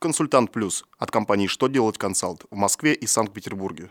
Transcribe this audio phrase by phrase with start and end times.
[0.00, 3.90] «Консультант Плюс» от компании «Что делать консалт» в Москве и Санкт-Петербурге.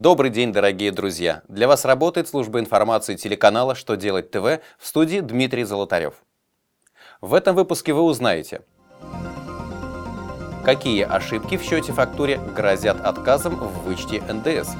[0.00, 1.44] Добрый день, дорогие друзья!
[1.46, 6.14] Для вас работает служба информации телеканала «Что делать ТВ» в студии Дмитрий Золотарев.
[7.20, 8.62] В этом выпуске вы узнаете,
[10.64, 14.70] какие ошибки в счете-фактуре грозят отказом в вычете НДС,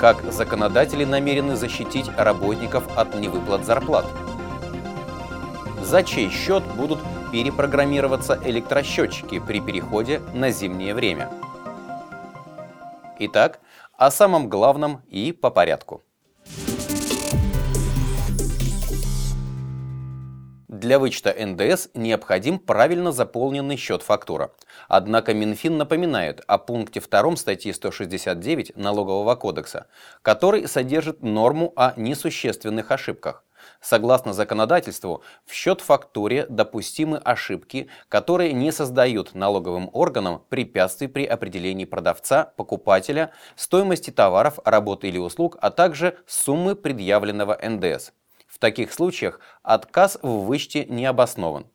[0.00, 4.06] как законодатели намерены защитить работников от невыплат зарплат,
[5.82, 6.98] за чей счет будут
[7.30, 11.30] перепрограммироваться электросчетчики при переходе на зимнее время–
[13.22, 13.60] Итак,
[13.98, 16.02] о самом главном и по порядку.
[20.80, 24.50] Для вычета НДС необходим правильно заполненный счет фактура.
[24.88, 29.88] Однако Минфин напоминает о пункте 2 статьи 169 Налогового кодекса,
[30.22, 33.44] который содержит норму о несущественных ошибках.
[33.82, 42.54] Согласно законодательству, в счет-фактуре допустимы ошибки, которые не создают налоговым органам препятствий при определении продавца,
[42.56, 48.12] покупателя, стоимости товаров, работы или услуг, а также суммы предъявленного НДС.
[48.60, 51.66] Таких случаях отказ в вычете не обоснован.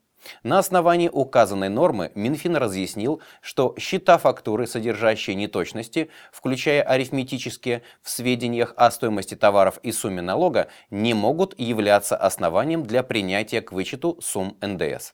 [0.43, 8.73] На основании указанной нормы Минфин разъяснил, что счета фактуры, содержащие неточности, включая арифметические, в сведениях
[8.77, 14.55] о стоимости товаров и сумме налога, не могут являться основанием для принятия к вычету сумм
[14.61, 15.13] НДС.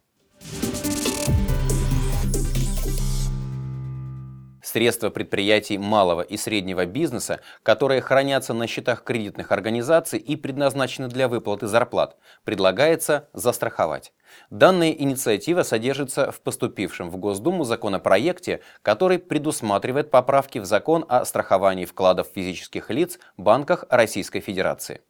[4.71, 11.27] Средства предприятий малого и среднего бизнеса, которые хранятся на счетах кредитных организаций и предназначены для
[11.27, 14.13] выплаты зарплат, предлагается застраховать.
[14.49, 21.83] Данная инициатива содержится в поступившем в Госдуму законопроекте, который предусматривает поправки в закон о страховании
[21.83, 25.01] вкладов физических лиц в банках Российской Федерации.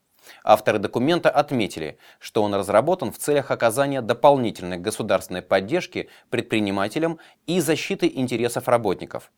[0.43, 8.11] Авторы документа отметили, что он разработан в целях оказания дополнительной государственной поддержки предпринимателям и защиты
[8.11, 9.31] интересов работников.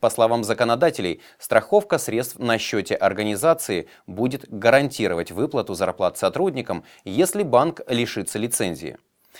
[0.00, 7.80] По словам законодателей, страховка средств на счете организации будет гарантировать выплату зарплат сотрудникам, если банк
[7.88, 8.98] лишится лицензии.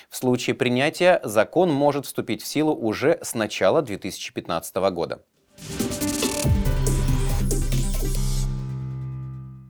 [0.09, 5.23] В случае принятия закон может вступить в силу уже с начала 2015 года.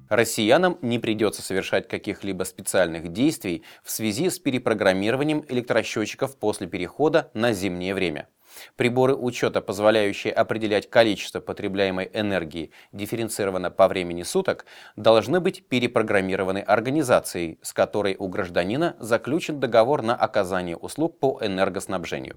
[0.09, 7.53] Россиянам не придется совершать каких-либо специальных действий в связи с перепрограммированием электросчетчиков после перехода на
[7.53, 8.29] зимнее время.
[8.77, 17.59] Приборы учета, позволяющие определять количество потребляемой энергии дифференцированно по времени суток, должны быть перепрограммированы организацией,
[17.63, 22.37] с которой у гражданина заключен договор на оказание услуг по энергоснабжению.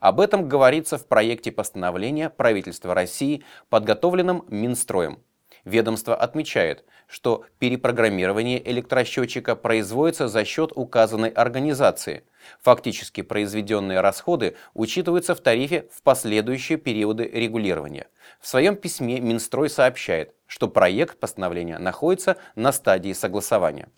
[0.00, 5.18] Об этом говорится в проекте постановления правительства России, подготовленном Минстроем.
[5.64, 12.24] Ведомство отмечает, что перепрограммирование электросчетчика производится за счет указанной организации.
[12.62, 18.08] Фактически произведенные расходы учитываются в тарифе в последующие периоды регулирования.
[18.40, 23.88] В своем письме Минстрой сообщает, что проект постановления находится на стадии согласования.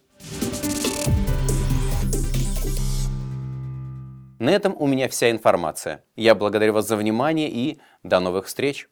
[4.38, 6.02] На этом у меня вся информация.
[6.16, 8.88] Я благодарю вас за внимание и до новых встреч!